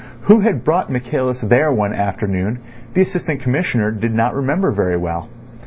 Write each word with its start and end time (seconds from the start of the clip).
Who 0.21 0.39
had 0.39 0.63
brought 0.63 0.89
Michaelis 0.91 1.41
there 1.41 1.71
one 1.71 1.93
afternoon 1.93 2.57
the 2.95 3.01
Assistant 3.01 3.39
Commissioner 3.41 3.91
did 3.91 4.15
not 4.15 4.33
remember 4.33 4.71
very 4.71 4.97
well. 4.97 5.29